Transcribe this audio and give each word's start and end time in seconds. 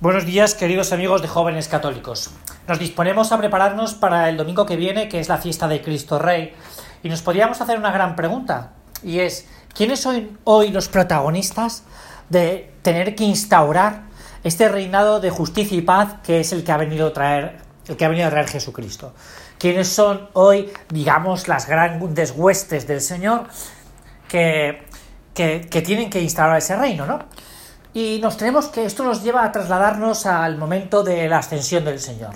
Buenos 0.00 0.24
días, 0.24 0.54
queridos 0.54 0.94
amigos 0.94 1.20
de 1.20 1.28
jóvenes 1.28 1.68
católicos. 1.68 2.30
Nos 2.66 2.78
disponemos 2.78 3.32
a 3.32 3.38
prepararnos 3.38 3.92
para 3.92 4.30
el 4.30 4.38
domingo 4.38 4.64
que 4.64 4.76
viene, 4.76 5.10
que 5.10 5.20
es 5.20 5.28
la 5.28 5.36
fiesta 5.36 5.68
de 5.68 5.82
Cristo 5.82 6.18
Rey, 6.18 6.54
y 7.02 7.10
nos 7.10 7.20
podríamos 7.20 7.60
hacer 7.60 7.78
una 7.78 7.92
gran 7.92 8.16
pregunta, 8.16 8.72
y 9.02 9.18
es, 9.18 9.46
¿quiénes 9.74 10.00
son 10.00 10.38
hoy 10.44 10.70
los 10.70 10.88
protagonistas 10.88 11.82
de 12.30 12.72
tener 12.80 13.14
que 13.14 13.24
instaurar 13.24 14.04
este 14.42 14.70
reinado 14.70 15.20
de 15.20 15.28
justicia 15.28 15.76
y 15.76 15.82
paz 15.82 16.14
que 16.24 16.40
es 16.40 16.54
el 16.54 16.64
que 16.64 16.72
ha 16.72 16.78
venido 16.78 17.08
a 17.08 17.12
traer, 17.12 17.58
el 17.86 17.98
que 17.98 18.04
ha 18.06 18.08
venido 18.08 18.26
a 18.26 18.30
traer 18.30 18.48
Jesucristo? 18.48 19.12
¿Quiénes 19.58 19.88
son 19.88 20.30
hoy, 20.32 20.72
digamos, 20.88 21.46
las 21.46 21.68
grandes 21.68 22.32
huestes 22.34 22.86
del 22.86 23.02
Señor 23.02 23.48
que, 24.28 24.82
que, 25.34 25.68
que 25.70 25.82
tienen 25.82 26.08
que 26.08 26.22
instaurar 26.22 26.56
ese 26.56 26.74
reino, 26.74 27.04
¿no? 27.04 27.18
Y 27.92 28.20
nos 28.22 28.36
tenemos 28.36 28.68
que 28.68 28.84
esto 28.84 29.02
nos 29.02 29.24
lleva 29.24 29.44
a 29.44 29.50
trasladarnos 29.50 30.24
al 30.26 30.56
momento 30.58 31.02
de 31.02 31.28
la 31.28 31.38
ascensión 31.38 31.84
del 31.84 31.98
Señor. 31.98 32.30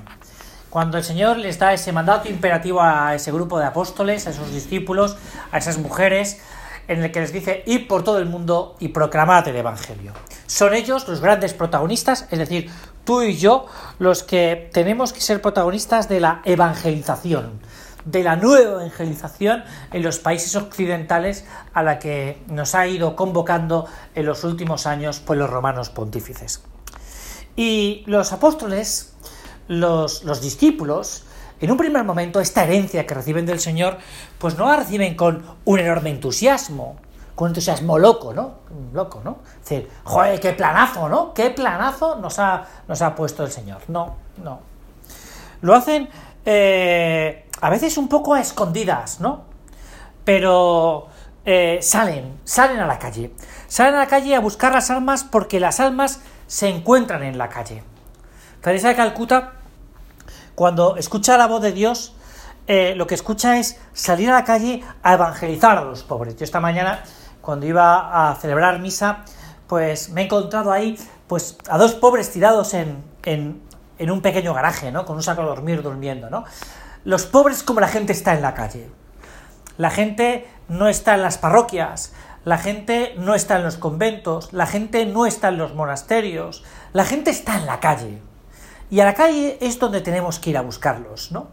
Cuando 0.68 0.98
el 0.98 1.04
Señor 1.04 1.36
les 1.36 1.60
da 1.60 1.72
ese 1.72 1.92
mandato 1.92 2.28
imperativo 2.28 2.82
a 2.82 3.14
ese 3.14 3.30
grupo 3.30 3.60
de 3.60 3.66
apóstoles, 3.66 4.26
a 4.26 4.30
esos 4.30 4.52
discípulos, 4.52 5.16
a 5.52 5.58
esas 5.58 5.78
mujeres, 5.78 6.40
en 6.88 7.04
el 7.04 7.12
que 7.12 7.20
les 7.20 7.32
dice 7.32 7.62
ir 7.66 7.86
por 7.86 8.02
todo 8.02 8.18
el 8.18 8.26
mundo 8.26 8.74
y 8.80 8.88
proclamad 8.88 9.46
el 9.46 9.54
Evangelio. 9.54 10.12
Son 10.46 10.74
ellos 10.74 11.06
los 11.06 11.20
grandes 11.20 11.54
protagonistas, 11.54 12.26
es 12.32 12.38
decir, 12.40 12.68
tú 13.04 13.22
y 13.22 13.36
yo, 13.36 13.66
los 14.00 14.24
que 14.24 14.68
tenemos 14.72 15.12
que 15.12 15.20
ser 15.20 15.40
protagonistas 15.40 16.08
de 16.08 16.18
la 16.18 16.42
evangelización, 16.44 17.60
de 18.04 18.22
la 18.22 18.36
nueva 18.36 18.82
evangelización 18.82 19.64
en 19.92 20.02
los 20.02 20.18
países 20.18 20.54
occidentales 20.56 21.44
a 21.72 21.82
la 21.82 21.98
que 21.98 22.42
nos 22.48 22.74
ha 22.74 22.86
ido 22.86 23.16
convocando 23.16 23.86
en 24.14 24.26
los 24.26 24.44
últimos 24.44 24.86
años 24.86 25.20
por 25.20 25.36
los 25.36 25.50
romanos 25.50 25.90
pontífices. 25.90 26.62
Y 27.56 28.02
los 28.06 28.32
apóstoles, 28.32 29.14
los, 29.68 30.24
los 30.24 30.40
discípulos, 30.40 31.24
en 31.60 31.70
un 31.70 31.76
primer 31.76 32.04
momento 32.04 32.40
esta 32.40 32.64
herencia 32.64 33.06
que 33.06 33.14
reciben 33.14 33.46
del 33.46 33.60
Señor, 33.60 33.98
pues 34.38 34.58
no 34.58 34.66
la 34.66 34.76
reciben 34.76 35.14
con 35.14 35.44
un 35.64 35.78
enorme 35.78 36.10
entusiasmo, 36.10 36.96
con 37.34 37.48
entusiasmo 37.48 37.98
loco, 37.98 38.34
¿no? 38.34 38.56
Loco, 38.92 39.22
¿no? 39.24 39.38
Es 39.62 39.68
decir, 39.68 39.88
joder, 40.04 40.40
qué 40.40 40.52
planazo, 40.52 41.08
¿no? 41.08 41.32
Qué 41.32 41.50
planazo 41.50 42.16
nos 42.16 42.38
ha, 42.38 42.66
nos 42.86 43.00
ha 43.02 43.14
puesto 43.14 43.44
el 43.44 43.50
Señor. 43.50 43.82
No, 43.88 44.16
no. 44.42 44.60
Lo 45.62 45.74
hacen 45.74 46.08
eh, 46.44 47.46
a 47.60 47.70
veces 47.70 47.96
un 47.98 48.08
poco 48.08 48.34
a 48.34 48.40
escondidas, 48.40 49.20
¿no? 49.20 49.44
Pero 50.24 51.08
eh, 51.44 51.78
salen, 51.82 52.40
salen 52.44 52.80
a 52.80 52.86
la 52.86 52.98
calle. 52.98 53.32
Salen 53.68 53.94
a 53.94 53.98
la 53.98 54.06
calle 54.06 54.34
a 54.34 54.40
buscar 54.40 54.72
las 54.72 54.90
almas 54.90 55.24
porque 55.24 55.60
las 55.60 55.80
almas 55.80 56.20
se 56.46 56.68
encuentran 56.68 57.22
en 57.22 57.38
la 57.38 57.48
calle. 57.48 57.82
Teresa 58.60 58.88
de 58.88 58.96
Calcuta, 58.96 59.52
cuando 60.54 60.96
escucha 60.96 61.36
la 61.36 61.46
voz 61.46 61.60
de 61.62 61.72
Dios, 61.72 62.14
eh, 62.66 62.94
lo 62.96 63.06
que 63.06 63.14
escucha 63.14 63.58
es 63.58 63.78
salir 63.92 64.30
a 64.30 64.34
la 64.34 64.44
calle 64.44 64.82
a 65.02 65.14
evangelizar 65.14 65.76
a 65.76 65.84
los 65.84 66.02
pobres. 66.02 66.36
Yo 66.36 66.44
esta 66.44 66.60
mañana, 66.60 67.02
cuando 67.42 67.66
iba 67.66 68.30
a 68.30 68.34
celebrar 68.36 68.78
misa, 68.78 69.24
pues 69.66 70.08
me 70.10 70.22
he 70.22 70.24
encontrado 70.24 70.72
ahí 70.72 70.98
pues 71.26 71.58
a 71.68 71.76
dos 71.76 71.94
pobres 71.94 72.30
tirados 72.30 72.74
en, 72.74 73.02
en, 73.24 73.62
en 73.98 74.10
un 74.10 74.20
pequeño 74.20 74.54
garaje, 74.54 74.92
¿no? 74.92 75.04
Con 75.04 75.16
un 75.16 75.22
saco 75.22 75.42
de 75.42 75.48
dormir 75.48 75.82
durmiendo, 75.82 76.30
¿no? 76.30 76.44
Los 77.04 77.26
pobres 77.26 77.62
como 77.62 77.80
la 77.80 77.88
gente 77.88 78.12
está 78.12 78.34
en 78.34 78.42
la 78.42 78.54
calle. 78.54 78.88
La 79.76 79.90
gente 79.90 80.46
no 80.68 80.88
está 80.88 81.14
en 81.14 81.22
las 81.22 81.38
parroquias, 81.38 82.12
la 82.44 82.58
gente 82.58 83.14
no 83.18 83.34
está 83.34 83.56
en 83.56 83.64
los 83.64 83.76
conventos, 83.76 84.52
la 84.52 84.66
gente 84.66 85.06
no 85.06 85.26
está 85.26 85.48
en 85.48 85.58
los 85.58 85.74
monasterios, 85.74 86.62
la 86.92 87.04
gente 87.04 87.30
está 87.30 87.56
en 87.56 87.66
la 87.66 87.80
calle. 87.80 88.20
Y 88.90 89.00
a 89.00 89.04
la 89.04 89.14
calle 89.14 89.58
es 89.60 89.78
donde 89.78 90.00
tenemos 90.00 90.38
que 90.38 90.50
ir 90.50 90.58
a 90.58 90.62
buscarlos, 90.62 91.32
¿no? 91.32 91.48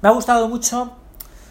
Me 0.00 0.08
ha 0.08 0.12
gustado 0.12 0.48
mucho 0.48 0.96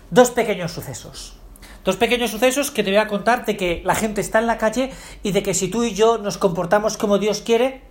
dos 0.09 0.31
pequeños 0.31 0.71
sucesos. 0.71 1.37
Dos 1.83 1.95
pequeños 1.95 2.31
sucesos 2.31 2.71
que 2.71 2.83
te 2.83 2.89
voy 2.89 2.99
a 2.99 3.08
contar 3.08 3.45
de 3.45 3.55
que 3.55 3.81
la 3.86 3.95
gente 3.95 4.20
está 4.21 4.39
en 4.39 4.48
la 4.48 4.58
calle 4.58 4.92
y 5.23 5.31
de 5.31 5.43
que 5.43 5.54
si 5.54 5.70
tú 5.70 5.83
y 5.83 5.93
yo 5.93 6.17
nos 6.17 6.37
comportamos 6.37 6.98
como 6.98 7.17
Dios 7.17 7.42
quiere, 7.42 7.83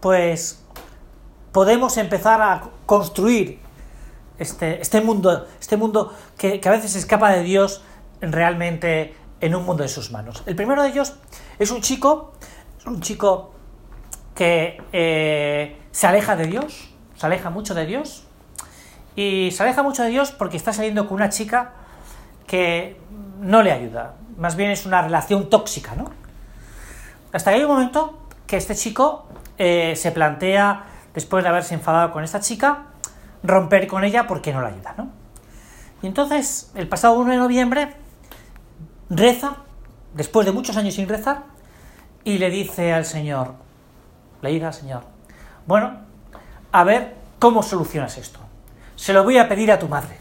pues 0.00 0.64
podemos 1.52 1.96
empezar 1.96 2.40
a 2.40 2.62
construir 2.86 3.60
este, 4.38 4.80
este 4.80 5.00
mundo, 5.00 5.46
este 5.60 5.76
mundo 5.76 6.14
que, 6.36 6.60
que, 6.60 6.68
a 6.68 6.72
veces 6.72 6.94
escapa 6.94 7.30
de 7.32 7.42
Dios 7.42 7.82
realmente 8.20 9.14
en 9.40 9.54
un 9.54 9.64
mundo 9.64 9.82
de 9.82 9.88
sus 9.88 10.10
manos. 10.10 10.42
El 10.46 10.56
primero 10.56 10.82
de 10.82 10.90
ellos 10.90 11.14
es 11.58 11.70
un 11.70 11.80
chico, 11.80 12.32
un 12.86 13.00
chico 13.00 13.52
que 14.34 14.80
eh, 14.92 15.76
se 15.90 16.06
aleja 16.06 16.36
de 16.36 16.46
Dios, 16.46 16.90
se 17.16 17.26
aleja 17.26 17.50
mucho 17.50 17.74
de 17.74 17.86
Dios, 17.86 18.24
y 19.16 19.50
se 19.50 19.64
aleja 19.64 19.82
mucho 19.82 20.04
de 20.04 20.10
Dios 20.10 20.30
porque 20.30 20.56
está 20.56 20.72
saliendo 20.72 21.08
con 21.08 21.16
una 21.16 21.28
chica 21.28 21.72
que 22.46 22.96
no 23.40 23.64
le 23.64 23.72
ayuda, 23.72 24.14
más 24.36 24.54
bien 24.54 24.70
es 24.70 24.86
una 24.86 25.02
relación 25.02 25.50
tóxica, 25.50 25.96
¿no? 25.96 26.12
Hasta 27.32 27.50
que 27.50 27.56
hay 27.56 27.64
un 27.64 27.72
momento 27.72 28.28
que 28.46 28.56
este 28.56 28.76
chico 28.76 29.26
eh, 29.58 29.94
se 29.96 30.12
plantea, 30.12 30.84
después 31.18 31.42
de 31.42 31.50
haberse 31.50 31.74
enfadado 31.74 32.12
con 32.12 32.22
esta 32.22 32.38
chica, 32.38 32.84
romper 33.42 33.88
con 33.88 34.04
ella 34.04 34.28
porque 34.28 34.52
no 34.52 34.60
la 34.60 34.68
ayuda, 34.68 34.94
¿no? 34.96 35.10
Y 36.00 36.06
entonces, 36.06 36.70
el 36.76 36.86
pasado 36.88 37.18
1 37.18 37.32
de 37.32 37.36
noviembre, 37.38 37.94
reza, 39.10 39.56
después 40.14 40.46
de 40.46 40.52
muchos 40.52 40.76
años 40.76 40.94
sin 40.94 41.08
rezar, 41.08 41.42
y 42.22 42.38
le 42.38 42.50
dice 42.50 42.92
al 42.92 43.04
Señor, 43.04 43.54
le 44.42 44.50
dice 44.50 44.66
al 44.66 44.74
Señor, 44.74 45.02
bueno, 45.66 45.98
a 46.70 46.84
ver 46.84 47.16
cómo 47.40 47.64
solucionas 47.64 48.16
esto. 48.16 48.38
Se 48.94 49.12
lo 49.12 49.24
voy 49.24 49.38
a 49.38 49.48
pedir 49.48 49.72
a 49.72 49.80
tu 49.80 49.88
madre. 49.88 50.18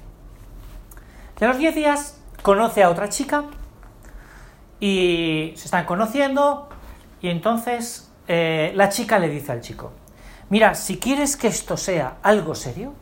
Y 1.39 1.43
a 1.43 1.49
los 1.49 1.59
10 1.59 1.75
días 1.75 2.19
conoce 2.41 2.81
a 2.81 2.89
otra 2.89 3.09
chica 3.09 3.43
y 4.79 5.53
se 5.57 5.65
están 5.65 5.85
conociendo 5.85 6.69
y 7.21 7.29
entonces 7.29 8.11
eh, 8.27 8.71
la 8.73 8.89
chica 8.89 9.19
le 9.19 9.29
dice 9.29 9.51
al 9.51 9.61
chico, 9.61 9.91
mira, 10.49 10.75
si 10.75 10.97
quieres 10.97 11.37
que 11.37 11.47
esto 11.47 11.77
sea 11.77 12.17
algo 12.23 12.55
serio, 12.55 12.93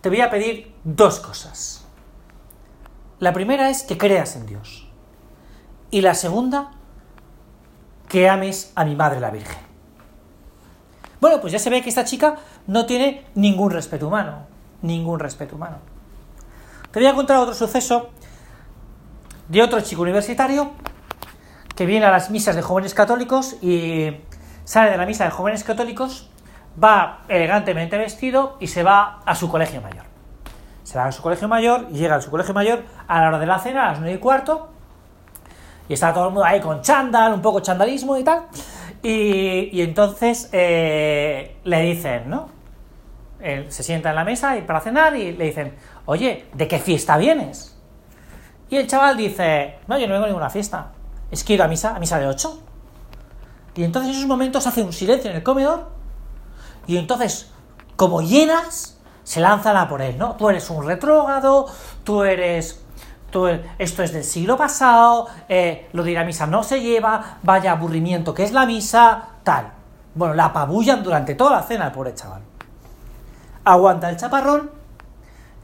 te 0.00 0.08
voy 0.08 0.20
a 0.20 0.30
pedir 0.30 0.74
dos 0.84 1.20
cosas. 1.20 1.84
La 3.18 3.32
primera 3.32 3.70
es 3.70 3.84
que 3.84 3.96
creas 3.96 4.34
en 4.34 4.46
Dios. 4.46 4.88
Y 5.90 6.00
la 6.00 6.14
segunda, 6.14 6.72
que 8.08 8.28
ames 8.28 8.72
a 8.74 8.84
mi 8.84 8.96
madre 8.96 9.20
la 9.20 9.30
Virgen. 9.30 9.62
Bueno, 11.20 11.40
pues 11.40 11.52
ya 11.52 11.60
se 11.60 11.70
ve 11.70 11.82
que 11.82 11.88
esta 11.88 12.04
chica 12.04 12.36
no 12.66 12.84
tiene 12.84 13.24
ningún 13.36 13.70
respeto 13.70 14.08
humano. 14.08 14.46
Ningún 14.82 15.20
respeto 15.20 15.54
humano. 15.54 15.78
Te 16.90 16.98
voy 16.98 17.08
a 17.08 17.14
contar 17.14 17.36
otro 17.36 17.54
suceso 17.54 18.10
de 19.48 19.62
otro 19.62 19.80
chico 19.82 20.02
universitario 20.02 20.72
que 21.76 21.86
viene 21.86 22.06
a 22.06 22.10
las 22.10 22.30
misas 22.30 22.56
de 22.56 22.62
jóvenes 22.62 22.92
católicos 22.92 23.56
y 23.62 24.16
sale 24.64 24.90
de 24.90 24.96
la 24.96 25.06
misa 25.06 25.24
de 25.24 25.30
jóvenes 25.30 25.62
católicos 25.62 26.28
va 26.82 27.20
elegantemente 27.28 27.98
vestido 27.98 28.56
y 28.60 28.66
se 28.66 28.82
va 28.82 29.20
a 29.24 29.34
su 29.34 29.48
colegio 29.48 29.80
mayor. 29.80 30.04
Se 30.82 30.98
va 30.98 31.06
a 31.06 31.12
su 31.12 31.22
colegio 31.22 31.48
mayor 31.48 31.86
y 31.90 31.94
llega 31.94 32.16
a 32.16 32.20
su 32.20 32.30
colegio 32.30 32.54
mayor 32.54 32.82
a 33.06 33.20
la 33.20 33.28
hora 33.28 33.38
de 33.38 33.46
la 33.46 33.58
cena, 33.58 33.86
a 33.86 33.92
las 33.92 34.00
nueve 34.00 34.16
y 34.16 34.18
cuarto, 34.18 34.68
y 35.88 35.94
está 35.94 36.12
todo 36.12 36.28
el 36.28 36.32
mundo 36.32 36.44
ahí 36.44 36.60
con 36.60 36.82
chándal, 36.82 37.32
un 37.34 37.42
poco 37.42 37.60
chandalismo 37.60 38.16
y 38.16 38.24
tal, 38.24 38.46
y, 39.02 39.70
y 39.72 39.82
entonces 39.82 40.48
eh, 40.52 41.56
le 41.64 41.80
dicen, 41.82 42.28
¿no? 42.28 42.48
Él 43.40 43.72
se 43.72 43.82
sienta 43.82 44.10
en 44.10 44.16
la 44.16 44.24
mesa 44.24 44.56
y 44.56 44.62
para 44.62 44.80
cenar 44.80 45.16
y 45.16 45.32
le 45.32 45.46
dicen, 45.46 45.74
oye, 46.06 46.46
¿de 46.52 46.68
qué 46.68 46.78
fiesta 46.78 47.16
vienes? 47.16 47.76
Y 48.70 48.76
el 48.76 48.86
chaval 48.86 49.16
dice, 49.16 49.78
no, 49.88 49.98
yo 49.98 50.06
no 50.06 50.14
vengo 50.14 50.24
a 50.24 50.28
ninguna 50.28 50.50
fiesta, 50.50 50.92
es 51.30 51.42
que 51.42 51.54
ido 51.54 51.64
a 51.64 51.68
misa, 51.68 51.96
a 51.96 51.98
misa 51.98 52.18
de 52.18 52.26
ocho. 52.26 52.62
Y 53.74 53.84
entonces 53.84 54.10
en 54.10 54.16
esos 54.16 54.28
momentos 54.28 54.66
hace 54.66 54.82
un 54.82 54.92
silencio 54.92 55.30
en 55.30 55.36
el 55.36 55.42
comedor 55.42 55.90
y 56.86 56.96
entonces, 56.96 57.50
como 57.96 58.22
llenas, 58.22 58.98
se 59.24 59.40
lanzan 59.40 59.76
a 59.76 59.88
por 59.88 60.02
él, 60.02 60.18
¿no? 60.18 60.36
Tú 60.36 60.48
eres 60.48 60.68
un 60.70 60.84
retrógrado, 60.84 61.66
tú 62.04 62.22
eres... 62.22 62.80
Esto 63.78 64.02
es 64.02 64.12
del 64.12 64.24
siglo 64.24 64.58
pasado, 64.58 65.26
eh, 65.48 65.88
lo 65.94 66.02
de 66.02 66.10
ir 66.10 66.18
a 66.18 66.24
misa 66.24 66.46
no 66.46 66.62
se 66.62 66.82
lleva, 66.82 67.38
vaya 67.42 67.72
aburrimiento 67.72 68.34
que 68.34 68.42
es 68.42 68.52
la 68.52 68.66
misa, 68.66 69.28
tal. 69.42 69.72
Bueno, 70.14 70.34
la 70.34 70.46
apabullan 70.46 71.02
durante 71.02 71.34
toda 71.34 71.52
la 71.52 71.62
cena 71.62 71.86
el 71.86 71.92
pobre 71.92 72.14
chaval. 72.14 72.42
Aguanta 73.64 74.10
el 74.10 74.18
chaparrón, 74.18 74.70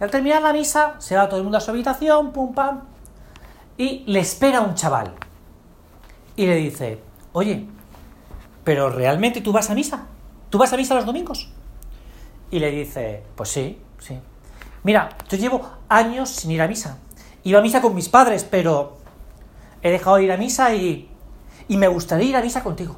y 0.00 0.02
al 0.02 0.10
terminar 0.10 0.40
la 0.40 0.54
misa, 0.54 0.94
se 0.98 1.14
va 1.14 1.28
todo 1.28 1.36
el 1.36 1.42
mundo 1.42 1.58
a 1.58 1.60
su 1.60 1.70
habitación, 1.70 2.32
pum 2.32 2.54
pam, 2.54 2.80
y 3.76 4.04
le 4.06 4.20
espera 4.20 4.62
un 4.62 4.74
chaval. 4.74 5.12
Y 6.36 6.46
le 6.46 6.54
dice, 6.54 7.02
oye, 7.32 7.66
¿pero 8.64 8.88
realmente 8.88 9.42
tú 9.42 9.52
vas 9.52 9.68
a 9.68 9.74
misa? 9.74 10.06
¿Tú 10.50 10.58
vas 10.58 10.72
a 10.72 10.76
misa 10.76 10.94
los 10.94 11.06
domingos? 11.06 11.50
Y 12.50 12.58
le 12.58 12.70
dice, 12.70 13.24
pues 13.36 13.50
sí, 13.50 13.80
sí. 13.98 14.18
Mira, 14.82 15.10
yo 15.28 15.36
llevo 15.36 15.68
años 15.88 16.30
sin 16.30 16.50
ir 16.50 16.62
a 16.62 16.68
misa. 16.68 16.98
Iba 17.44 17.58
a 17.58 17.62
misa 17.62 17.80
con 17.80 17.94
mis 17.94 18.08
padres, 18.08 18.44
pero 18.44 18.96
he 19.82 19.90
dejado 19.90 20.16
de 20.16 20.24
ir 20.24 20.32
a 20.32 20.36
misa 20.36 20.74
y, 20.74 21.10
y 21.68 21.76
me 21.76 21.88
gustaría 21.88 22.28
ir 22.28 22.36
a 22.36 22.42
misa 22.42 22.62
contigo. 22.62 22.96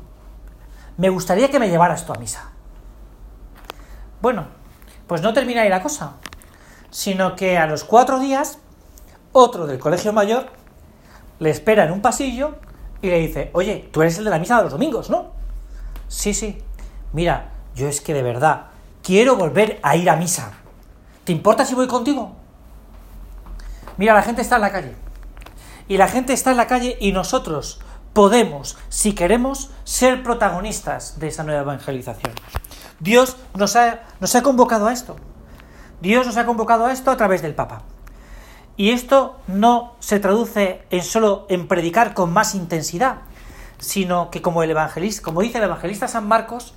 me 0.96 1.08
gustaría 1.08 1.50
que 1.50 1.58
me 1.58 1.68
llevaras 1.68 2.04
tú 2.04 2.12
a 2.12 2.16
misa. 2.16 2.50
Bueno, 4.20 4.46
pues 5.06 5.22
no 5.22 5.32
termina 5.32 5.62
ahí 5.62 5.70
la 5.70 5.82
cosa, 5.82 6.16
sino 6.90 7.36
que 7.36 7.56
a 7.56 7.66
los 7.66 7.84
cuatro 7.84 8.18
días, 8.18 8.58
otro 9.32 9.66
del 9.66 9.78
colegio 9.78 10.12
mayor 10.12 10.46
le 11.38 11.48
espera 11.50 11.84
en 11.84 11.92
un 11.92 12.02
pasillo 12.02 12.56
y 13.00 13.08
le 13.08 13.18
dice, 13.18 13.50
oye, 13.54 13.88
tú 13.92 14.02
eres 14.02 14.18
el 14.18 14.24
de 14.24 14.30
la 14.30 14.38
misa 14.38 14.58
de 14.58 14.64
los 14.64 14.72
domingos, 14.72 15.08
¿no? 15.08 15.32
Sí, 16.06 16.34
sí. 16.34 16.62
Mira, 17.12 17.50
yo 17.74 17.88
es 17.88 18.00
que 18.00 18.14
de 18.14 18.22
verdad 18.22 18.66
quiero 19.02 19.36
volver 19.36 19.80
a 19.82 19.96
ir 19.96 20.08
a 20.10 20.16
misa. 20.16 20.52
¿Te 21.24 21.32
importa 21.32 21.64
si 21.64 21.74
voy 21.74 21.86
contigo? 21.86 22.32
Mira, 23.96 24.14
la 24.14 24.22
gente 24.22 24.42
está 24.42 24.56
en 24.56 24.62
la 24.62 24.72
calle. 24.72 24.94
Y 25.88 25.96
la 25.96 26.08
gente 26.08 26.32
está 26.32 26.52
en 26.52 26.56
la 26.56 26.66
calle 26.66 26.96
y 27.00 27.12
nosotros 27.12 27.80
podemos, 28.12 28.78
si 28.88 29.14
queremos, 29.14 29.70
ser 29.84 30.22
protagonistas 30.22 31.18
de 31.18 31.28
esa 31.28 31.42
nueva 31.42 31.62
evangelización. 31.62 32.32
Dios 33.00 33.36
nos 33.54 33.76
ha, 33.76 34.00
nos 34.20 34.34
ha 34.34 34.42
convocado 34.42 34.86
a 34.86 34.92
esto. 34.92 35.16
Dios 36.00 36.26
nos 36.26 36.36
ha 36.36 36.46
convocado 36.46 36.86
a 36.86 36.92
esto 36.92 37.10
a 37.10 37.16
través 37.16 37.42
del 37.42 37.54
Papa. 37.54 37.82
Y 38.76 38.90
esto 38.90 39.38
no 39.46 39.96
se 39.98 40.20
traduce 40.20 40.82
en 40.90 41.02
solo 41.02 41.46
en 41.48 41.68
predicar 41.68 42.14
con 42.14 42.32
más 42.32 42.54
intensidad, 42.54 43.18
sino 43.78 44.30
que 44.30 44.40
como 44.40 44.62
el 44.62 44.70
evangelista, 44.70 45.22
como 45.22 45.42
dice 45.42 45.58
el 45.58 45.64
evangelista 45.64 46.08
San 46.08 46.26
Marcos, 46.26 46.74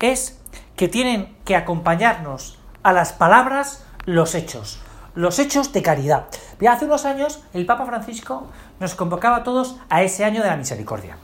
es 0.00 0.38
que 0.76 0.88
tienen 0.88 1.36
que 1.44 1.56
acompañarnos 1.56 2.58
a 2.82 2.92
las 2.92 3.12
palabras 3.12 3.84
los 4.04 4.34
hechos, 4.34 4.78
los 5.14 5.38
hechos 5.38 5.72
de 5.72 5.82
caridad. 5.82 6.26
Ya 6.60 6.72
hace 6.72 6.84
unos 6.84 7.04
años 7.04 7.42
el 7.52 7.66
Papa 7.66 7.86
Francisco 7.86 8.46
nos 8.78 8.94
convocaba 8.94 9.36
a 9.36 9.44
todos 9.44 9.76
a 9.88 10.02
ese 10.02 10.24
año 10.24 10.42
de 10.42 10.48
la 10.48 10.56
misericordia. 10.56 11.16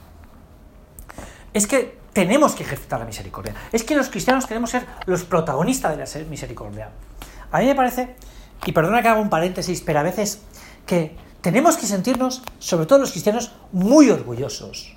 Es 1.53 1.67
que 1.67 1.99
tenemos 2.13 2.53
que 2.55 2.63
ejercitar 2.63 2.99
la 2.99 3.05
misericordia. 3.05 3.53
Es 3.71 3.83
que 3.83 3.95
los 3.95 4.09
cristianos 4.09 4.45
queremos 4.45 4.71
ser 4.71 4.85
los 5.05 5.23
protagonistas 5.23 5.91
de 5.91 6.23
la 6.23 6.29
misericordia. 6.29 6.89
A 7.51 7.59
mí 7.59 7.65
me 7.65 7.75
parece, 7.75 8.15
y 8.65 8.71
perdona 8.71 9.01
que 9.01 9.07
haga 9.07 9.21
un 9.21 9.29
paréntesis, 9.29 9.81
pero 9.81 9.99
a 9.99 10.03
veces 10.03 10.41
que 10.85 11.15
tenemos 11.41 11.77
que 11.77 11.85
sentirnos, 11.85 12.41
sobre 12.59 12.85
todo 12.85 12.99
los 12.99 13.11
cristianos, 13.11 13.51
muy 13.71 14.09
orgullosos. 14.09 14.95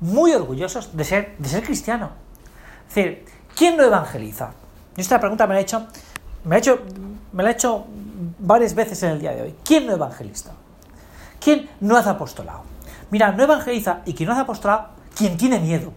Muy 0.00 0.32
orgullosos 0.32 0.96
de 0.96 1.04
ser, 1.04 1.36
de 1.38 1.48
ser 1.48 1.64
cristiano. 1.64 2.25
Es 2.88 2.94
decir, 2.94 3.24
¿quién 3.54 3.76
no 3.76 3.84
evangeliza? 3.84 4.52
Yo 4.96 5.02
esta 5.02 5.20
pregunta 5.20 5.46
me 5.46 5.54
la 5.54 5.60
he 5.60 5.62
hecho, 5.62 5.86
me 6.44 6.58
hecho, 6.58 6.80
me 7.32 7.42
la 7.42 7.50
he 7.50 7.52
hecho 7.52 7.86
varias 8.38 8.74
veces 8.74 9.02
en 9.02 9.10
el 9.10 9.20
día 9.20 9.32
de 9.32 9.42
hoy. 9.42 9.54
¿Quién 9.64 9.86
no 9.86 9.92
evangeliza? 9.92 10.52
¿Quién 11.40 11.68
no 11.80 11.96
hace 11.96 12.10
apostolado? 12.10 12.62
Mira, 13.10 13.32
no 13.32 13.42
evangeliza 13.42 14.00
y 14.04 14.14
quien 14.14 14.28
no 14.28 14.32
hace 14.32 14.42
apostolado, 14.42 14.88
quien 15.16 15.36
tiene 15.36 15.60
miedo. 15.60 15.92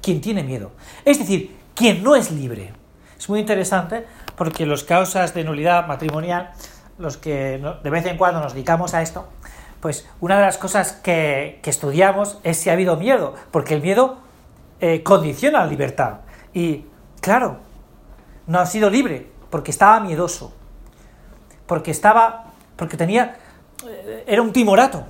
Quien 0.00 0.20
tiene 0.20 0.42
miedo. 0.42 0.72
Es 1.04 1.18
decir, 1.18 1.56
quien 1.74 2.02
no 2.02 2.16
es 2.16 2.30
libre. 2.30 2.72
Es 3.18 3.28
muy 3.28 3.40
interesante 3.40 4.06
porque 4.36 4.66
los 4.66 4.84
causas 4.84 5.34
de 5.34 5.44
nulidad 5.44 5.86
matrimonial, 5.86 6.52
los 6.98 7.16
que 7.16 7.62
de 7.82 7.90
vez 7.90 8.06
en 8.06 8.16
cuando 8.16 8.40
nos 8.40 8.54
dedicamos 8.54 8.94
a 8.94 9.02
esto, 9.02 9.28
pues 9.80 10.08
una 10.20 10.36
de 10.36 10.42
las 10.42 10.58
cosas 10.58 10.92
que, 10.92 11.60
estudiamos 11.64 12.38
es 12.44 12.56
si 12.56 12.70
ha 12.70 12.74
habido 12.74 12.96
miedo, 12.96 13.34
porque 13.50 13.74
el 13.74 13.82
miedo 13.82 14.18
eh, 14.82 15.00
condiciona 15.04 15.60
la 15.60 15.66
libertad. 15.66 16.22
Y 16.52 16.84
claro, 17.20 17.58
no 18.48 18.58
ha 18.58 18.66
sido 18.66 18.90
libre, 18.90 19.30
porque 19.48 19.70
estaba 19.70 20.00
miedoso, 20.00 20.52
porque 21.66 21.92
estaba, 21.92 22.46
porque 22.74 22.96
tenía, 22.96 23.36
eh, 23.86 24.24
era 24.26 24.42
un 24.42 24.52
timorato. 24.52 25.04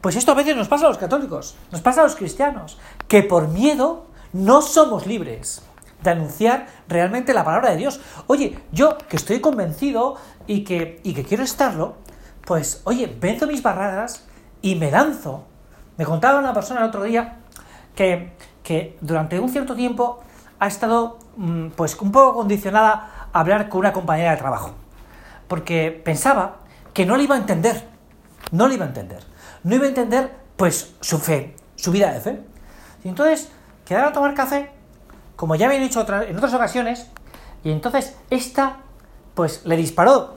Pues 0.00 0.14
esto 0.14 0.30
a 0.30 0.36
veces 0.36 0.54
nos 0.54 0.68
pasa 0.68 0.86
a 0.86 0.90
los 0.90 0.98
católicos, 0.98 1.56
nos 1.72 1.80
pasa 1.80 2.02
a 2.02 2.04
los 2.04 2.14
cristianos, 2.14 2.78
que 3.08 3.24
por 3.24 3.48
miedo 3.48 4.06
no 4.32 4.62
somos 4.62 5.08
libres 5.08 5.62
de 6.00 6.10
anunciar 6.10 6.68
realmente 6.86 7.34
la 7.34 7.44
palabra 7.44 7.70
de 7.70 7.78
Dios. 7.78 8.00
Oye, 8.28 8.60
yo 8.70 8.96
que 8.96 9.16
estoy 9.16 9.40
convencido 9.40 10.18
y 10.46 10.62
que, 10.62 11.00
y 11.02 11.14
que 11.14 11.24
quiero 11.24 11.42
estarlo, 11.42 11.96
pues 12.46 12.80
oye, 12.84 13.12
venzo 13.20 13.48
mis 13.48 13.60
barreras 13.60 14.24
y 14.60 14.76
me 14.76 14.92
lanzo. 14.92 15.46
Me 15.98 16.04
contaba 16.04 16.38
una 16.38 16.54
persona 16.54 16.82
el 16.82 16.86
otro 16.86 17.02
día 17.02 17.41
que, 17.94 18.32
que 18.62 18.96
durante 19.00 19.38
un 19.40 19.48
cierto 19.48 19.74
tiempo 19.74 20.22
ha 20.58 20.66
estado 20.66 21.18
mm, 21.36 21.68
pues 21.68 21.98
un 22.00 22.12
poco 22.12 22.34
condicionada 22.34 23.28
a 23.32 23.40
hablar 23.40 23.68
con 23.68 23.80
una 23.80 23.92
compañera 23.92 24.32
de 24.32 24.36
trabajo. 24.36 24.72
Porque 25.48 25.90
pensaba 26.04 26.56
que 26.94 27.06
no 27.06 27.16
le 27.16 27.24
iba 27.24 27.34
a 27.34 27.38
entender. 27.38 27.88
No 28.50 28.68
le 28.68 28.74
iba 28.74 28.84
a 28.84 28.88
entender. 28.88 29.22
No 29.64 29.74
iba 29.74 29.84
a 29.84 29.88
entender 29.88 30.34
pues 30.56 30.94
su 31.00 31.18
fe, 31.18 31.56
su 31.76 31.90
vida 31.90 32.12
de 32.12 32.20
fe. 32.20 32.40
Y 33.04 33.08
entonces 33.08 33.50
quedaron 33.84 34.10
a 34.10 34.12
tomar 34.12 34.34
café 34.34 34.70
como 35.42 35.56
ya 35.56 35.66
habían 35.66 35.82
dicho 35.82 36.06
en 36.08 36.36
otras 36.36 36.54
ocasiones, 36.54 37.08
y 37.64 37.72
entonces 37.72 38.14
esta, 38.30 38.76
pues 39.34 39.62
le 39.64 39.76
disparó, 39.76 40.34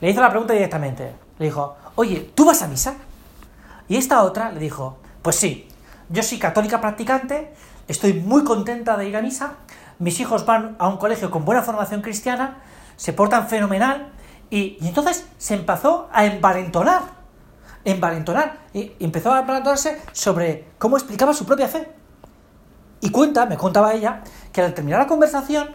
le 0.00 0.10
hizo 0.10 0.20
la 0.20 0.30
pregunta 0.30 0.54
directamente, 0.54 1.12
le 1.38 1.44
dijo, 1.44 1.76
oye, 1.94 2.28
¿tú 2.34 2.44
vas 2.44 2.60
a 2.62 2.66
misa? 2.66 2.96
Y 3.86 3.94
esta 3.94 4.24
otra 4.24 4.50
le 4.50 4.58
dijo, 4.58 4.98
pues 5.22 5.36
sí, 5.36 5.67
yo 6.08 6.22
soy 6.22 6.38
católica 6.38 6.80
practicante, 6.80 7.52
estoy 7.86 8.14
muy 8.14 8.44
contenta 8.44 8.96
de 8.96 9.08
ir 9.08 9.16
a 9.16 9.22
misa, 9.22 9.54
mis 9.98 10.20
hijos 10.20 10.46
van 10.46 10.76
a 10.78 10.88
un 10.88 10.96
colegio 10.96 11.30
con 11.30 11.44
buena 11.44 11.62
formación 11.62 12.02
cristiana, 12.02 12.58
se 12.96 13.12
portan 13.12 13.48
fenomenal, 13.48 14.12
y, 14.50 14.78
entonces 14.80 15.26
se 15.36 15.54
empezó 15.54 16.08
a 16.12 16.24
envalentonar, 16.24 17.02
envalentonar, 17.84 18.60
y 18.72 18.92
empezó 19.00 19.32
a 19.32 19.40
envalentonarse 19.40 20.00
sobre 20.12 20.68
cómo 20.78 20.96
explicaba 20.96 21.34
su 21.34 21.44
propia 21.44 21.68
fe. 21.68 21.88
Y 23.00 23.10
cuenta, 23.10 23.46
me 23.46 23.56
contaba 23.56 23.92
ella, 23.92 24.22
que 24.52 24.62
al 24.62 24.74
terminar 24.74 25.00
la 25.00 25.06
conversación 25.06 25.68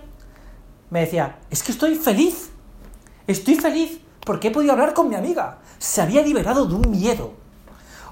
me 0.89 1.01
decía, 1.01 1.39
es 1.50 1.63
que 1.63 1.71
estoy 1.71 1.95
feliz, 1.95 2.51
estoy 3.27 3.56
feliz 3.56 4.00
porque 4.25 4.50
he 4.50 4.51
podido 4.51 4.74
hablar 4.74 4.94
con 4.94 5.09
mi 5.09 5.15
amiga, 5.15 5.59
se 5.77 6.01
había 6.01 6.21
liberado 6.21 6.65
de 6.65 6.75
un 6.75 6.91
miedo. 6.91 7.43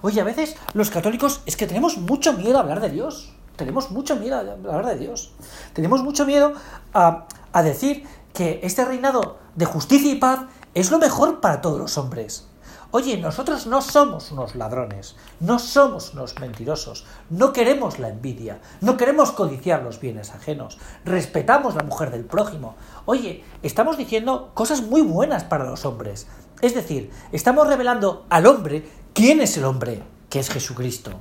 Oye, 0.02 0.22
a 0.22 0.24
veces 0.24 0.56
los 0.74 0.90
católicos 0.90 1.42
es 1.46 1.56
que 1.56 1.68
tenemos 1.68 1.98
mucho 1.98 2.34
miedo 2.34 2.58
a 2.58 2.62
hablar 2.62 2.82
de 2.82 2.90
Dios, 2.90 3.34
tenemos 3.56 3.92
mucho 3.92 4.16
miedo 4.16 4.36
a 4.36 4.40
hablar 4.40 4.88
de 4.88 4.98
Dios, 4.98 5.32
tenemos 5.74 6.04
mucho 6.04 6.26
miedo 6.26 6.54
a, 6.94 7.28
a 7.54 7.64
decir 7.64 8.08
que 8.34 8.60
este 8.64 8.84
reinado 8.84 9.38
de 9.56 9.66
justicia 9.66 10.12
y 10.12 10.16
paz 10.16 10.42
es 10.74 10.90
lo 10.90 10.98
mejor 10.98 11.40
para 11.40 11.62
todos 11.62 11.80
los 11.80 11.98
hombres. 11.98 12.48
Oye, 12.94 13.18
nosotros 13.18 13.68
no 13.68 13.82
somos 13.82 14.34
unos 14.34 14.56
ladrones, 14.56 15.16
no 15.40 15.60
somos 15.60 16.14
unos 16.14 16.38
mentirosos, 16.42 17.06
no 17.30 17.54
queremos 17.54 18.00
la 18.00 18.10
envidia, 18.10 18.60
no 18.82 18.98
queremos 18.98 19.32
codiciar 19.32 19.82
los 19.82 20.02
bienes 20.02 20.32
ajenos, 20.32 20.78
respetamos 21.06 21.76
la 21.76 21.84
mujer 21.84 22.12
del 22.12 22.26
prójimo. 22.26 22.76
Oye, 23.06 23.46
estamos 23.64 23.98
diciendo 23.98 24.52
cosas 24.54 24.82
muy 24.82 25.04
buenas 25.04 25.46
para 25.46 25.64
los 25.64 25.86
hombres. 25.86 26.28
Es 26.62 26.76
decir, 26.76 27.12
estamos 27.32 27.68
revelando 27.68 28.26
al 28.30 28.46
hombre 28.46 28.86
quién 29.14 29.42
es 29.42 29.58
el 29.58 29.66
hombre, 29.66 30.04
que 30.30 30.40
es 30.40 30.50
Jesucristo. 30.50 31.20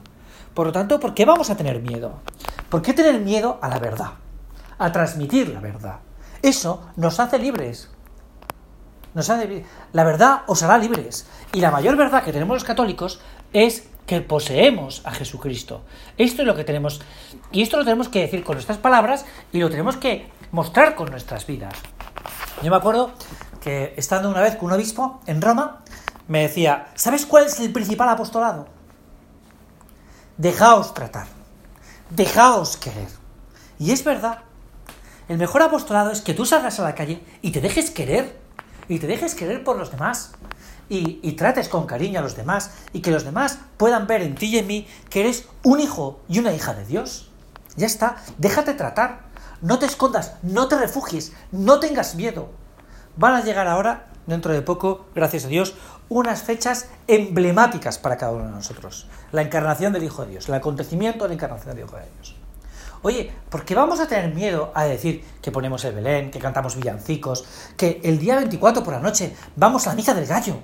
Por 0.55 0.67
lo 0.67 0.73
tanto, 0.73 1.01
¿por 1.01 1.15
qué 1.15 1.25
vamos 1.25 1.51
a 1.51 1.57
tener 1.57 1.81
miedo? 1.81 2.21
¿Por 2.69 2.83
qué 2.83 2.93
tener 2.93 3.21
miedo 3.21 3.59
a 3.63 3.69
la 3.69 3.79
verdad? 3.79 4.13
A 4.79 4.93
transmitir 4.93 5.49
la 5.49 5.61
verdad. 5.61 6.01
Eso 6.43 6.89
nos 6.97 7.21
hace 7.21 7.39
libres. 7.39 7.91
La 9.93 10.05
verdad 10.05 10.43
os 10.47 10.63
hará 10.63 10.79
libres. 10.79 11.27
Y 11.53 11.61
la 11.61 11.71
mayor 11.71 11.97
verdad 11.97 12.25
que 12.25 12.33
tenemos 12.33 12.55
los 12.55 12.65
católicos 12.65 13.21
es 13.53 13.89
que 14.07 14.21
poseemos 14.21 15.03
a 15.05 15.13
Jesucristo. 15.13 15.83
Esto 16.17 16.43
es 16.43 16.47
lo 16.47 16.55
que 16.55 16.65
tenemos. 16.65 17.01
Y 17.53 17.63
esto 17.63 17.77
lo 17.77 17.85
tenemos 17.85 18.09
que 18.09 18.21
decir 18.21 18.45
con 18.45 18.55
nuestras 18.55 18.79
palabras 18.79 19.25
y 19.53 19.59
lo 19.59 19.71
tenemos 19.71 19.97
que 19.97 20.31
mostrar 20.53 20.95
con 20.95 21.11
nuestras 21.11 21.47
vidas. 21.47 21.75
Yo 22.63 22.71
me 22.71 22.77
acuerdo 22.77 23.13
que 23.61 23.95
estando 23.97 24.31
una 24.31 24.41
vez 24.41 24.57
con 24.57 24.67
un 24.67 24.73
obispo 24.73 25.21
en 25.27 25.43
Roma, 25.43 25.83
me 26.31 26.43
decía, 26.43 26.87
¿sabes 26.95 27.27
cuál 27.27 27.47
es 27.47 27.59
el 27.59 27.73
principal 27.73 28.09
apostolado? 28.09 28.69
Dejaos 30.37 30.95
tratar, 30.95 31.27
dejaos 32.09 32.77
querer. 32.77 33.09
Y 33.81 33.91
es 33.91 34.05
verdad, 34.05 34.39
el 35.29 35.39
mejor 35.39 35.61
apostolado 35.63 36.13
es 36.13 36.21
que 36.21 36.33
tú 36.33 36.47
salgas 36.47 36.79
a 36.79 36.85
la 36.85 36.95
calle 36.95 37.21
y 37.43 37.51
te 37.51 37.61
dejes 37.61 37.91
querer 37.91 38.39
y 38.87 39.01
te 39.01 39.09
dejes 39.09 39.35
querer 39.35 39.65
por 39.65 39.77
los 39.77 39.91
demás. 39.91 40.31
Y, 40.89 41.33
trates 41.33 41.69
con 41.69 41.87
cariño 41.87 42.21
a 42.21 42.23
los 42.23 42.37
demás 42.37 42.71
y 42.93 43.01
que 43.01 43.11
los 43.11 43.25
demás 43.25 43.59
puedan 43.77 44.07
ver 44.07 44.23
en 44.23 44.37
ti 44.37 44.47
y 44.47 44.59
en 44.59 44.69
mí 44.69 44.87
que 45.09 45.21
eres 45.23 45.49
un 45.65 45.81
hijo 45.81 46.21
y 46.29 46.39
una 46.39 46.53
hija 46.53 46.75
de 46.75 46.87
Dios. 46.87 47.29
Ya 47.75 47.87
está, 47.87 48.19
déjate 48.39 48.75
tratar, 48.75 49.23
no 49.63 49.81
te 49.81 49.87
escondas, 49.87 50.35
no 50.43 50.69
te 50.69 50.79
refugies, 50.79 51.33
no 51.51 51.81
tengas 51.81 52.15
miedo. 52.15 52.51
Van 53.17 53.35
a 53.35 53.43
llegar 53.43 53.67
ahora, 53.67 54.11
dentro 54.27 54.53
de 54.53 54.63
poco, 54.63 55.07
gracias 55.13 55.45
a 55.45 55.49
Dios, 55.49 55.75
unas 56.11 56.43
fechas 56.43 56.89
emblemáticas 57.07 57.97
para 57.99 58.19
cada 58.19 58.33
uno 58.33 58.45
de 58.47 58.51
nosotros. 58.51 59.07
La 59.33 59.43
encarnación 59.43 59.93
del 59.93 60.03
Hijo 60.03 60.25
de 60.25 60.33
Dios, 60.33 60.49
el 60.49 60.55
acontecimiento 60.55 61.25
de 61.25 61.29
la 61.29 61.35
encarnación 61.35 61.75
del 61.75 61.87
Hijo 61.87 61.97
de 61.97 62.03
Dios. 62.17 62.37
Oye, 63.03 63.33
¿por 63.49 63.65
qué 63.65 63.75
vamos 63.75 64.01
a 64.01 64.09
tener 64.09 64.35
miedo 64.35 64.73
a 64.75 64.85
decir 64.85 65.25
que 65.41 65.53
ponemos 65.53 65.85
el 65.85 65.95
Belén, 65.95 66.31
que 66.31 66.41
cantamos 66.41 66.77
villancicos, 66.77 67.47
que 67.77 68.01
el 68.05 68.19
día 68.19 68.37
24 68.37 68.83
por 68.83 68.93
la 68.93 69.01
noche 69.01 69.35
vamos 69.57 69.87
a 69.87 69.91
la 69.91 69.97
misa 69.97 70.13
del 70.13 70.27
gallo? 70.27 70.57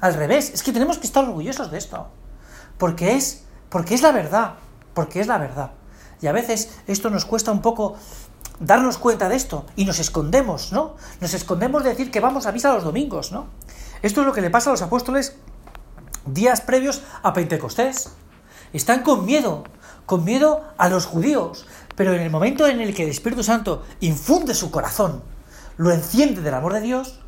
Al 0.00 0.14
revés, 0.14 0.52
es 0.52 0.62
que 0.62 0.72
tenemos 0.72 0.98
que 0.98 1.06
estar 1.06 1.22
orgullosos 1.22 1.70
de 1.70 1.78
esto. 1.78 2.08
Porque 2.78 3.14
es, 3.14 3.44
porque 3.68 3.94
es 3.94 4.02
la 4.02 4.10
verdad, 4.10 4.54
porque 4.94 5.20
es 5.20 5.26
la 5.26 5.38
verdad. 5.38 5.72
Y 6.20 6.26
a 6.26 6.32
veces 6.32 6.78
esto 6.86 7.10
nos 7.10 7.26
cuesta 7.26 7.52
un 7.52 7.60
poco 7.60 7.94
darnos 8.58 8.98
cuenta 8.98 9.28
de 9.28 9.36
esto 9.36 9.66
y 9.76 9.84
nos 9.84 9.98
escondemos, 9.98 10.72
¿no? 10.72 10.96
Nos 11.20 11.34
escondemos 11.34 11.84
de 11.84 11.90
decir 11.90 12.10
que 12.10 12.20
vamos 12.20 12.46
a 12.46 12.52
misa 12.52 12.72
los 12.72 12.84
domingos, 12.84 13.30
¿no? 13.30 13.48
Esto 14.04 14.20
es 14.20 14.26
lo 14.26 14.34
que 14.34 14.42
le 14.42 14.50
pasa 14.50 14.68
a 14.68 14.74
los 14.74 14.82
apóstoles 14.82 15.34
días 16.26 16.60
previos 16.60 17.00
a 17.22 17.32
Pentecostés. 17.32 18.10
Están 18.74 19.02
con 19.02 19.24
miedo, 19.24 19.64
con 20.04 20.24
miedo 20.24 20.62
a 20.76 20.90
los 20.90 21.06
judíos, 21.06 21.66
pero 21.96 22.12
en 22.12 22.20
el 22.20 22.28
momento 22.28 22.66
en 22.66 22.82
el 22.82 22.94
que 22.94 23.04
el 23.04 23.08
Espíritu 23.08 23.42
Santo 23.42 23.82
infunde 24.00 24.54
su 24.54 24.70
corazón, 24.70 25.22
lo 25.78 25.90
enciende 25.90 26.42
del 26.42 26.52
amor 26.52 26.74
de 26.74 26.82
Dios, 26.82 27.20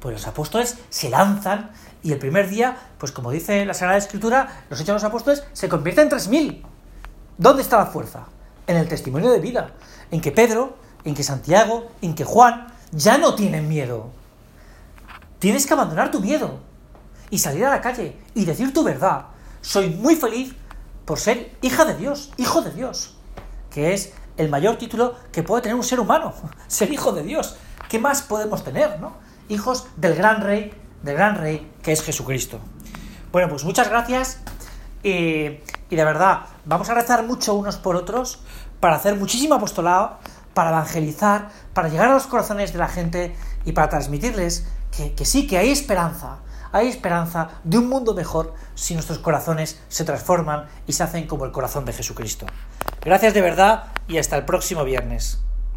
pues 0.00 0.14
los 0.14 0.26
apóstoles 0.26 0.78
se 0.88 1.10
lanzan 1.10 1.72
y 2.02 2.10
el 2.12 2.18
primer 2.18 2.48
día, 2.48 2.78
pues 2.96 3.12
como 3.12 3.30
dice 3.30 3.66
la 3.66 3.74
Sagrada 3.74 3.98
Escritura, 3.98 4.64
los 4.70 4.80
hechos 4.80 4.86
de 4.86 4.92
los 4.94 5.04
apóstoles 5.04 5.44
se 5.52 5.68
convierten 5.68 6.04
en 6.04 6.08
tres 6.08 6.28
mil. 6.28 6.64
¿Dónde 7.36 7.60
está 7.60 7.76
la 7.76 7.84
fuerza? 7.84 8.28
En 8.66 8.78
el 8.78 8.88
testimonio 8.88 9.30
de 9.30 9.40
vida, 9.40 9.72
en 10.10 10.22
que 10.22 10.32
Pedro, 10.32 10.78
en 11.04 11.14
que 11.14 11.22
Santiago, 11.22 11.90
en 12.00 12.14
que 12.14 12.24
Juan 12.24 12.68
ya 12.92 13.18
no 13.18 13.34
tienen 13.34 13.68
miedo. 13.68 14.16
Tienes 15.38 15.66
que 15.66 15.72
abandonar 15.72 16.10
tu 16.10 16.20
miedo 16.20 16.58
y 17.30 17.38
salir 17.38 17.64
a 17.64 17.70
la 17.70 17.80
calle 17.80 18.16
y 18.34 18.44
decir 18.44 18.72
tu 18.72 18.82
verdad. 18.82 19.26
Soy 19.60 19.90
muy 19.90 20.16
feliz 20.16 20.54
por 21.04 21.20
ser 21.20 21.56
hija 21.62 21.84
de 21.84 21.94
Dios, 21.94 22.32
hijo 22.36 22.60
de 22.60 22.72
Dios, 22.72 23.16
que 23.70 23.94
es 23.94 24.12
el 24.36 24.48
mayor 24.48 24.78
título 24.78 25.14
que 25.30 25.42
puede 25.42 25.62
tener 25.62 25.76
un 25.76 25.84
ser 25.84 26.00
humano, 26.00 26.34
ser 26.66 26.92
hijo 26.92 27.12
de 27.12 27.22
Dios. 27.22 27.56
¿Qué 27.88 27.98
más 27.98 28.22
podemos 28.22 28.64
tener, 28.64 29.00
no? 29.00 29.14
Hijos 29.48 29.86
del 29.96 30.14
gran 30.16 30.42
rey, 30.42 30.72
del 31.02 31.14
gran 31.14 31.36
rey 31.36 31.70
que 31.82 31.92
es 31.92 32.02
Jesucristo. 32.02 32.58
Bueno, 33.30 33.48
pues 33.48 33.64
muchas 33.64 33.88
gracias 33.88 34.40
y, 35.04 35.60
y 35.88 35.96
de 35.96 36.04
verdad, 36.04 36.46
vamos 36.64 36.88
a 36.90 36.94
rezar 36.94 37.24
mucho 37.24 37.54
unos 37.54 37.76
por 37.76 37.94
otros 37.94 38.40
para 38.80 38.96
hacer 38.96 39.14
muchísimo 39.14 39.54
apostolado, 39.54 40.18
para 40.52 40.70
evangelizar, 40.70 41.50
para 41.74 41.88
llegar 41.88 42.08
a 42.08 42.14
los 42.14 42.26
corazones 42.26 42.72
de 42.72 42.78
la 42.80 42.88
gente 42.88 43.36
y 43.64 43.72
para 43.72 43.88
transmitirles 43.88 44.66
que, 44.90 45.24
sí, 45.24 45.46
que 45.46 45.58
hay 45.58 45.70
esperanza, 45.70 46.38
hay 46.72 46.88
esperanza 46.88 47.48
de 47.64 47.78
un 47.78 47.88
mundo 47.88 48.14
mejor 48.14 48.54
si 48.74 48.94
nuestros 48.94 49.18
corazones 49.18 49.80
se 49.88 50.04
transforman 50.04 50.66
y 50.86 50.92
se 50.92 51.02
hacen 51.02 51.26
como 51.26 51.44
el 51.44 51.52
corazón 51.52 51.84
de 51.84 51.92
Jesucristo. 51.92 52.46
Gracias 53.02 53.34
de 53.34 53.40
verdad 53.40 53.84
y 54.08 54.18
hasta 54.18 54.36
el 54.36 54.44
próximo 54.44 54.84
viernes. 54.84 55.38